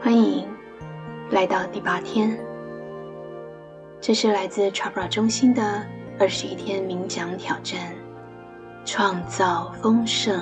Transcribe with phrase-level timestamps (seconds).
[0.00, 0.46] 欢迎
[1.30, 2.38] 来到第八天，
[4.00, 5.84] 这是来自 Chakra 中心的
[6.18, 7.92] 二十一天冥想挑战，
[8.84, 10.40] 创造丰盛，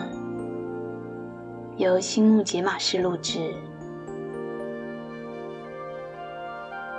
[1.77, 3.55] 由新木解码师录制。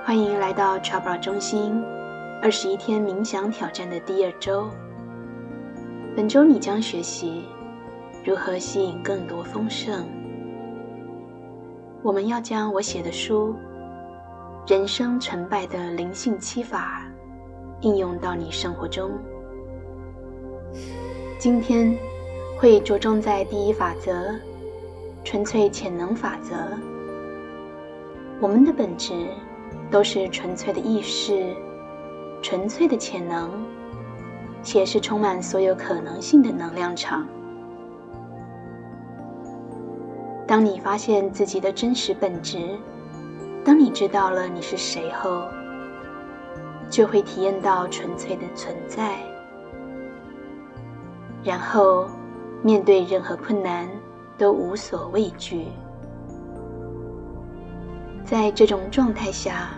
[0.03, 1.83] 欢迎来到 Chakra 中心
[2.41, 4.69] 二十一天冥想挑战的第二周。
[6.15, 7.43] 本周你将学习
[8.27, 10.05] 如何吸引更多丰盛。
[12.03, 13.55] 我们要将我写的书
[14.69, 17.09] 《人生成败的灵性七法》
[17.87, 19.11] 应用到你生活中。
[21.39, 21.97] 今天
[22.59, 24.35] 会着重在第一法则——
[25.23, 26.53] 纯粹潜能法则。
[28.41, 29.13] 我们的本质
[29.89, 31.55] 都是纯粹的意识、
[32.41, 33.49] 纯粹的潜能，
[34.61, 37.25] 且是充满所有可能性的能量场。
[40.47, 42.57] 当你发现自己的真实本质，
[43.65, 45.43] 当你知道了你是谁后，
[46.89, 49.17] 就会体验到纯粹的存在，
[51.43, 52.07] 然后
[52.63, 53.89] 面对任何困难
[54.37, 55.65] 都无所畏惧。
[58.23, 59.71] 在这种状态下，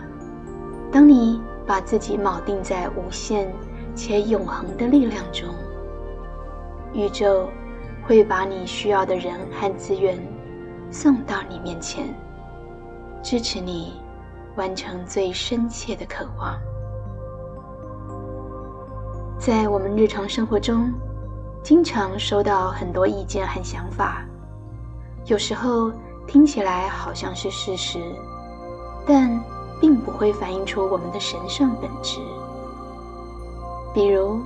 [0.92, 3.52] 当你把自己铆定在无限
[3.96, 5.48] 且永恒的力量中，
[6.92, 7.48] 宇宙
[8.06, 10.16] 会把你需要的人和资源。
[10.90, 12.12] 送到你面前，
[13.22, 14.00] 支持你
[14.56, 16.58] 完成最深切的渴望。
[19.38, 20.92] 在我们日常生活中，
[21.62, 24.24] 经常收到很多意见和想法，
[25.26, 25.92] 有时候
[26.26, 28.00] 听起来好像是事实，
[29.06, 29.40] 但
[29.80, 32.18] 并不会反映出我们的神圣本质。
[33.94, 34.40] 比如，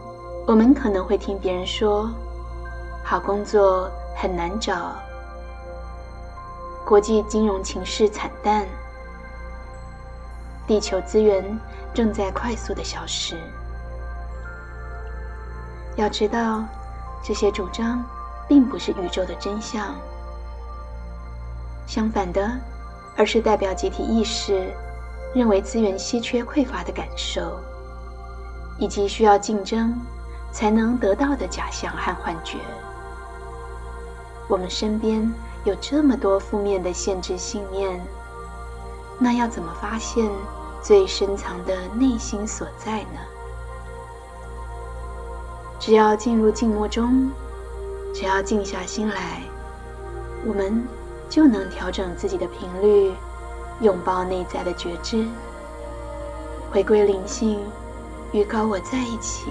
[0.47, 2.09] 我们可能会听别人说
[3.03, 4.95] ：“好工作很难找。”
[6.85, 8.67] 国际金融情势惨淡，
[10.67, 11.43] 地球资源
[11.95, 13.39] 正在快速的消失。
[15.97, 16.63] 要知道，
[17.23, 18.05] 这些主张
[18.47, 19.95] 并不是宇宙的真相，
[21.87, 22.51] 相反的，
[23.17, 24.71] 而是代表集体意识
[25.35, 27.59] 认为资源稀缺匮乏的感受，
[28.79, 29.99] 以及需要竞争
[30.53, 32.59] 才能得到的假象和幻觉。
[34.49, 35.33] 我们身边。
[35.65, 38.01] 有这么多负面的限制信念，
[39.19, 40.31] 那要怎么发现
[40.83, 43.21] 最深藏的内心所在呢？
[45.81, 47.31] 只要进入静默中，
[48.15, 49.43] 只要静下心来，
[50.47, 50.87] 我们
[51.29, 53.13] 就能调整自己的频率，
[53.81, 55.27] 拥抱内在的觉知，
[56.71, 57.59] 回归灵性，
[58.33, 59.51] 与高我在一起，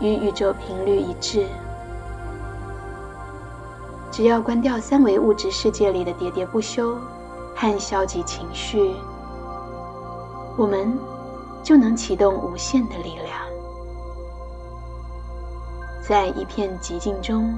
[0.00, 1.46] 与宇宙频率一致。
[4.16, 6.96] 只要关掉三维物质世界里的喋喋不休
[7.52, 8.94] 和消极情绪，
[10.56, 10.96] 我们
[11.64, 13.28] 就能启动无限的力量。
[16.00, 17.52] 在一片寂静中，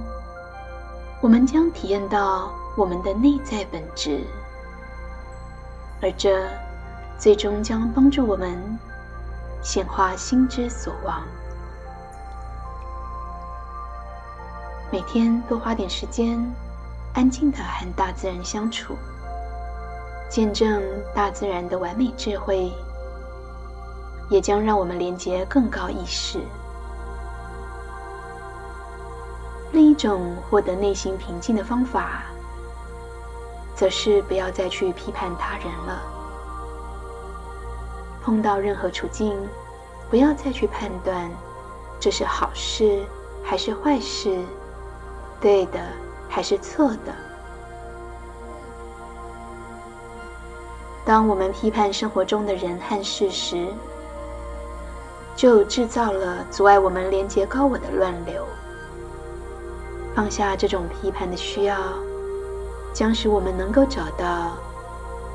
[1.21, 4.25] 我们将体验到我们的内在本质，
[6.01, 6.43] 而这
[7.19, 8.57] 最终将帮助我们
[9.61, 11.23] 显化心之所望。
[14.89, 16.39] 每天多花点时间，
[17.13, 18.95] 安静的和大自然相处，
[20.29, 20.81] 见证
[21.13, 22.73] 大自然的完美智慧，
[24.31, 26.39] 也将让我们连接更高意识。
[29.73, 32.23] 另一种获得内心平静的方法，
[33.75, 36.01] 则是不要再去批判他人了。
[38.23, 39.37] 碰到任何处境，
[40.09, 41.29] 不要再去判断
[41.99, 43.05] 这是好事
[43.43, 44.39] 还是坏事。
[45.41, 45.81] 对的
[46.29, 47.15] 还是错的？
[51.05, 53.69] 当我们批判生活中的人和事时，
[55.37, 58.45] 就制造了阻碍我们连接高我的乱流。
[60.15, 61.77] 放下这种批判的需要，
[62.93, 64.57] 将使我们能够找到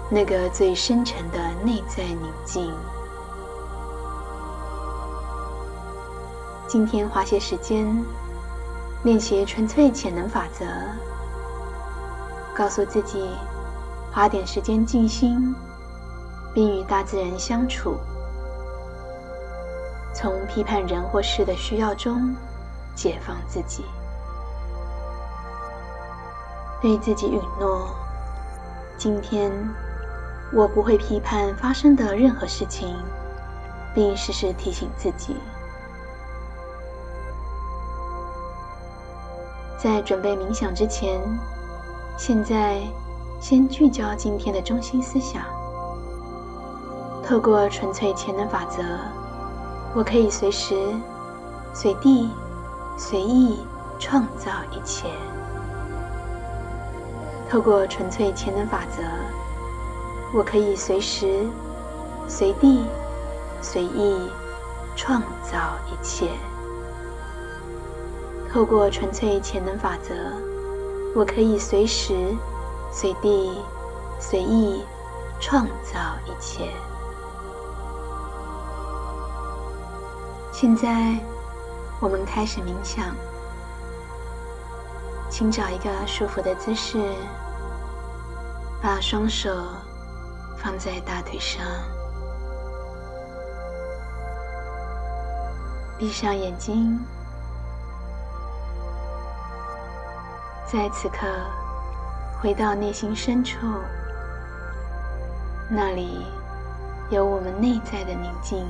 [0.09, 2.73] 那个最深沉的内在宁静。
[6.67, 8.03] 今天花些时间。
[9.03, 10.63] 练习纯粹潜能法则，
[12.55, 13.27] 告诉自己
[14.11, 15.55] 花点时间静心，
[16.53, 17.95] 并与大自然相处，
[20.13, 22.35] 从批判人或事的需要中
[22.93, 23.83] 解放自己，
[26.79, 27.87] 对自己允诺：
[28.99, 29.51] 今天
[30.53, 32.95] 我不会批判发生的任何事情，
[33.95, 35.35] 并时时提醒自己。
[39.81, 41.19] 在准备冥想之前，
[42.15, 42.79] 现在
[43.39, 45.41] 先聚焦今天的中心思想。
[47.25, 48.83] 透过纯粹潜能法则，
[49.95, 50.75] 我可以随时、
[51.73, 52.29] 随地、
[52.95, 53.65] 随意
[53.97, 55.07] 创造一切。
[57.49, 59.01] 透过纯粹潜能法则，
[60.31, 61.47] 我可以随时、
[62.27, 62.85] 随地、
[63.63, 64.29] 随意
[64.95, 65.57] 创造
[65.87, 66.27] 一切。
[68.53, 70.13] 透过纯粹潜能法则，
[71.15, 72.13] 我可以随时、
[72.91, 73.57] 随地、
[74.19, 74.83] 随意
[75.39, 76.69] 创造一切。
[80.51, 81.17] 现在，
[82.01, 83.15] 我们开始冥想。
[85.29, 86.99] 请找一个舒服的姿势，
[88.81, 89.49] 把双手
[90.57, 91.61] 放在大腿上，
[95.97, 96.99] 闭上眼睛。
[100.71, 101.27] 在此刻，
[102.41, 103.57] 回到内心深处，
[105.69, 106.25] 那里
[107.09, 108.65] 有我们内在的宁静，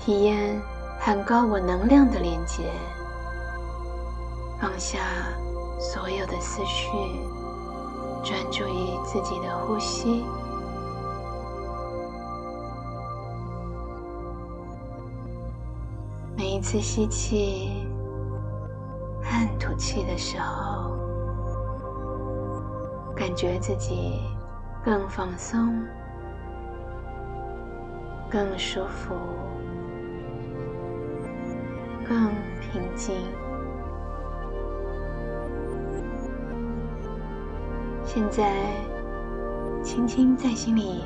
[0.00, 0.58] 体验
[0.98, 2.72] 和高我能量的连接，
[4.58, 4.98] 放下
[5.78, 6.88] 所有的思绪，
[8.24, 10.24] 专注于自己的呼吸。
[16.66, 17.86] 次吸气
[19.22, 20.96] 和吐气的时候，
[23.14, 24.18] 感觉自己
[24.84, 25.80] 更放松、
[28.28, 29.14] 更舒服、
[32.04, 33.14] 更平静。
[38.04, 38.52] 现在，
[39.84, 41.04] 轻轻在心里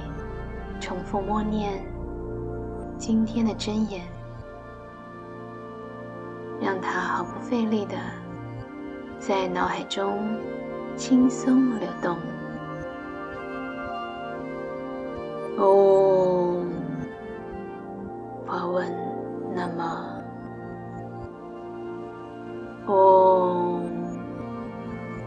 [0.80, 1.84] 重复默念
[2.96, 4.19] 今天的真言。
[6.60, 7.96] 让它毫不费力的
[9.18, 10.18] 在脑海中
[10.96, 12.16] 轻松流动。
[15.56, 16.64] 哦，
[18.46, 18.86] 发问
[19.54, 20.22] 那么，
[22.86, 23.82] 哦，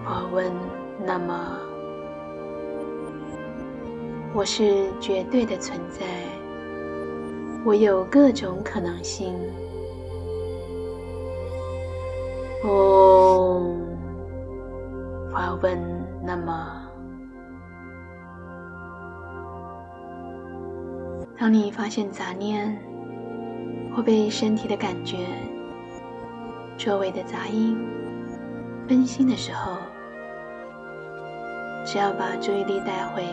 [0.06, 0.52] 发问
[1.06, 1.58] 那么，
[4.34, 6.06] 我是绝对的存在，
[7.64, 9.36] 我有各种可能性。
[12.64, 13.62] 哦，
[15.34, 15.78] 发问
[16.24, 16.82] 那么，
[21.38, 22.80] 当你发现杂念
[23.94, 25.18] 或被身体的感觉、
[26.78, 27.78] 周围的杂音
[28.88, 29.74] 分心的时候，
[31.84, 33.26] 只要把注意力带回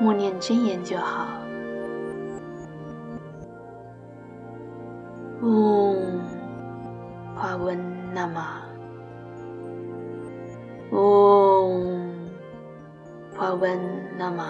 [0.00, 1.26] 默念真言就好。
[7.40, 7.78] 花温
[8.12, 8.42] 那么，
[10.90, 12.10] 嗡，
[13.36, 13.78] 华温
[14.18, 14.44] 那么，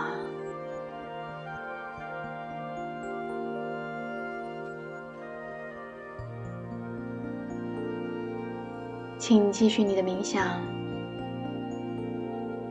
[9.19, 10.43] 请继续你的冥想，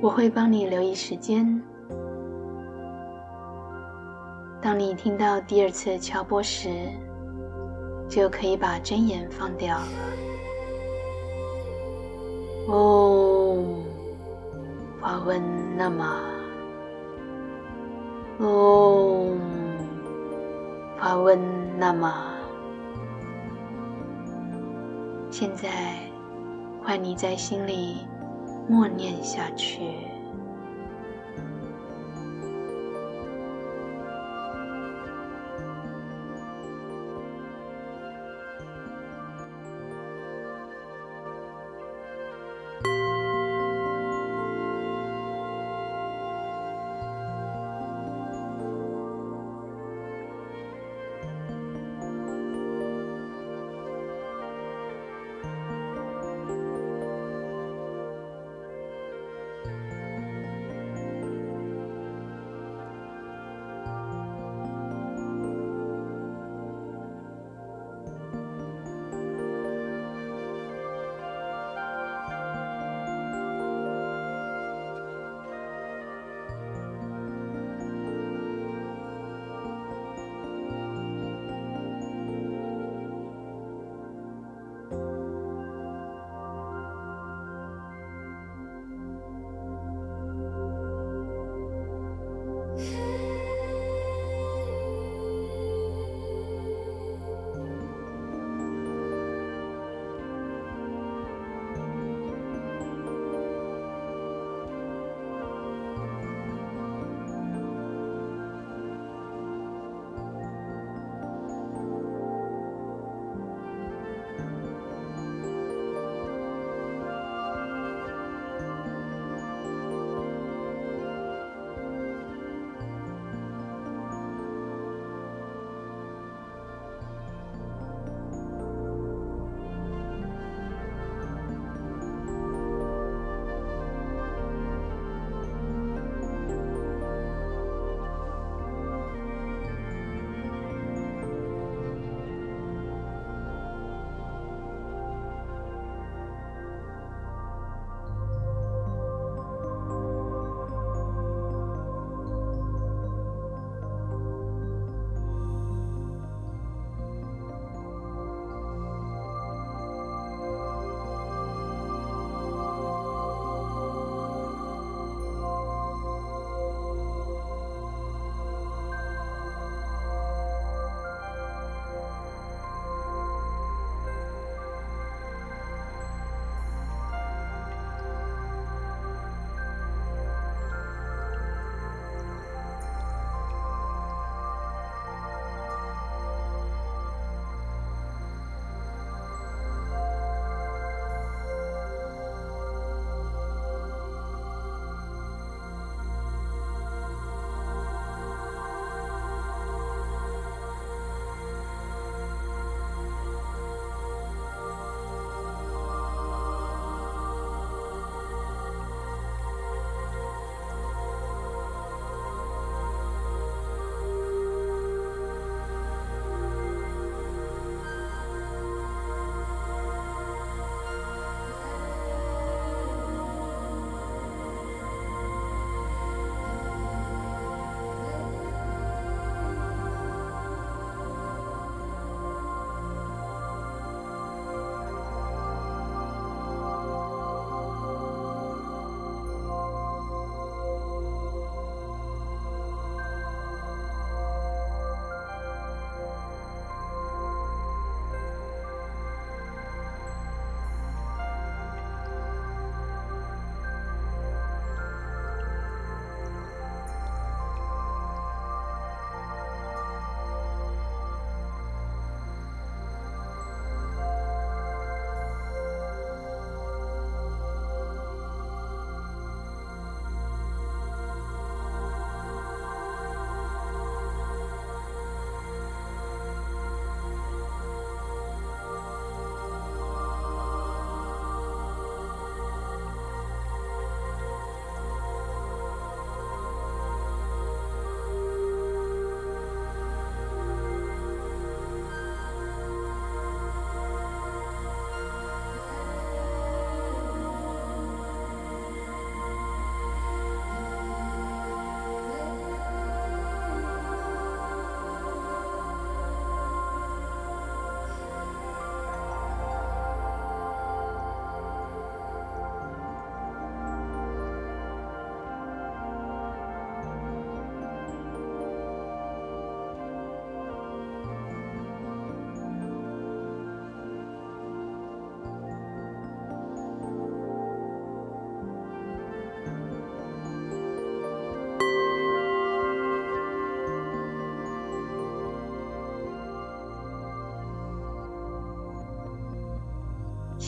[0.01, 1.61] 我会帮你留意时间。
[4.59, 6.89] 当你听到第二次敲钵时。
[8.17, 9.87] 就可以把真言放掉了。
[12.67, 13.63] 哦，
[14.99, 15.39] 发问
[15.77, 16.19] 那么，
[18.39, 19.37] 哦，
[20.99, 21.39] 发问
[21.77, 22.11] 那么，
[25.29, 25.69] 现在
[26.83, 27.97] 换你在心里
[28.67, 30.16] 默念下去。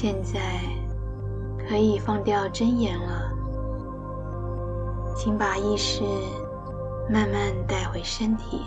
[0.01, 0.39] 现在
[1.67, 3.33] 可以放掉睁眼了，
[5.13, 6.01] 请把意识
[7.11, 8.61] 慢慢带回身体，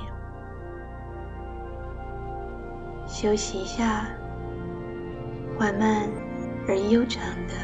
[3.06, 4.04] 休息一下，
[5.58, 6.06] 缓慢
[6.68, 7.54] 而悠长的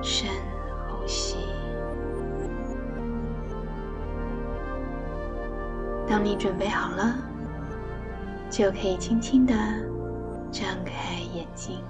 [0.00, 0.30] 深
[0.88, 1.38] 呼吸。
[6.06, 7.16] 当你准备好了，
[8.48, 9.52] 就可以轻轻的
[10.52, 11.82] 张开眼睛。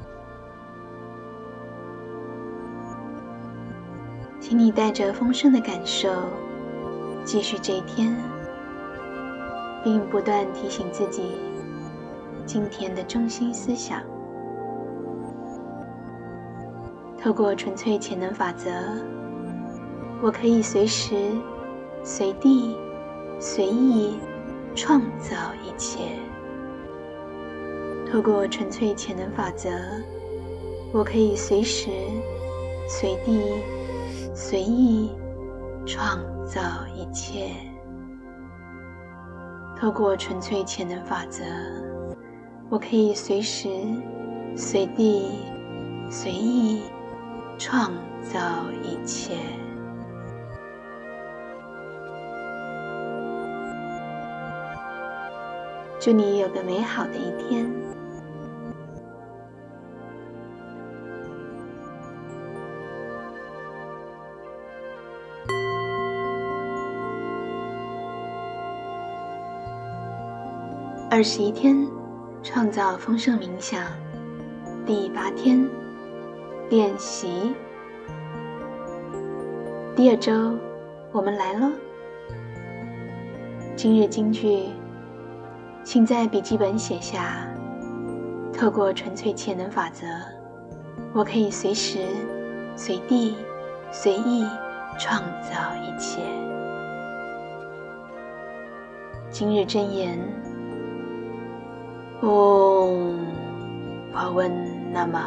[4.49, 6.09] 请你带着丰盛的感受
[7.25, 8.15] 继续这一天，
[9.83, 11.33] 并不断提醒自己
[12.47, 14.01] 今天的中心思想。
[17.21, 18.71] 透过纯粹潜能法则，
[20.23, 21.17] 我可以随时、
[22.05, 22.77] 随地、
[23.41, 24.17] 随意
[24.77, 25.99] 创造一切。
[28.09, 29.71] 透过纯粹潜能法则，
[30.93, 31.91] 我可以随时、
[32.89, 33.43] 随地。
[34.39, 35.11] 随意
[35.87, 36.61] 创造
[36.95, 37.55] 一切，
[39.81, 41.43] 透过纯粹潜能法则，
[42.69, 43.67] 我可以随时、
[44.55, 45.41] 随地、
[46.11, 46.83] 随意
[47.57, 47.91] 创
[48.23, 48.39] 造
[48.83, 49.33] 一切。
[55.99, 57.96] 祝你有个美好的一天。
[71.17, 71.89] 二十一天，
[72.43, 73.83] 创造丰盛冥想，
[74.85, 75.67] 第八天
[76.69, 77.55] 练习。
[79.97, 80.59] 第二周，
[81.13, 81.71] 我们来喽。
[83.75, 84.65] 今日金句，
[85.83, 87.49] 请在笔记本写下：
[88.53, 90.05] 透过纯粹潜能法则，
[91.15, 92.01] 我可以随时、
[92.77, 93.37] 随地、
[93.91, 94.45] 随意
[94.99, 96.21] 创造一切。
[99.31, 100.19] 今日真言。
[102.23, 103.15] 哦，
[104.15, 104.51] 我问
[104.91, 105.21] 那么，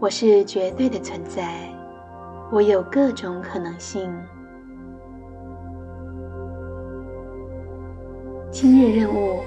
[0.00, 1.72] 我是绝对的存在，
[2.50, 4.12] 我有各种可能性。
[8.50, 9.38] 今日任务：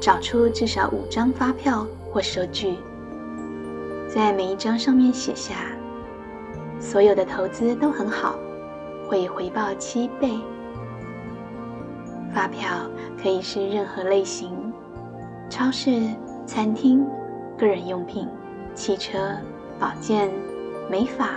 [0.00, 2.76] 找出至少五张发票或收据，
[4.06, 5.56] 在每一张上面写下，
[6.78, 8.36] 所有的投资都很好，
[9.08, 10.38] 会回报七倍。
[12.34, 12.68] 发票
[13.22, 14.72] 可以是任何类型，
[15.48, 15.90] 超市、
[16.46, 17.06] 餐厅、
[17.58, 18.28] 个人用品、
[18.74, 19.36] 汽车、
[19.78, 20.30] 保健、
[20.88, 21.30] 美发、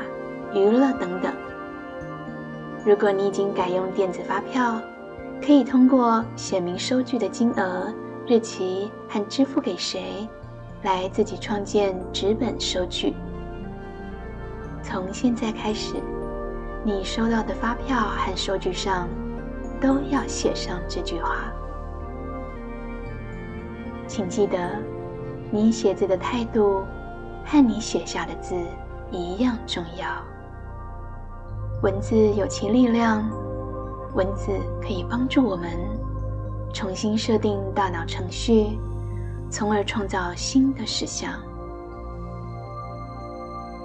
[0.54, 1.34] 娱乐等等。
[2.86, 4.80] 如果你已经改用电子发票，
[5.42, 7.94] 可以通过写明收据的金额、
[8.28, 10.28] 日期和支付给谁，
[10.84, 13.14] 来自己创建纸本收据。
[14.82, 15.96] 从现在开始，
[16.84, 19.08] 你收到的发票和收据上。
[19.84, 21.52] 都要写上这句话，
[24.08, 24.58] 请记得，
[25.52, 26.86] 你写字的态度
[27.44, 28.56] 和你写下的字
[29.12, 30.08] 一样重要。
[31.82, 33.30] 文字有其力量，
[34.16, 35.70] 文字可以帮助我们
[36.74, 38.80] 重新设定大脑程序，
[39.50, 41.34] 从而创造新的实相。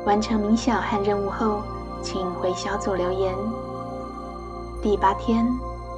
[0.06, 1.60] 完成冥想和任务后，
[2.02, 3.34] 请回小组留言。
[4.80, 5.44] 第八天。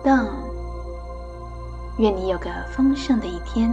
[0.03, 0.29] 等，
[1.99, 3.71] 愿你有个丰盛的一天。